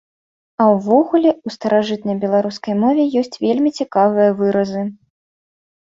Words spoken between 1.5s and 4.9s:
старажытнай беларускай мове ёсць вельмі цікавыя выразы.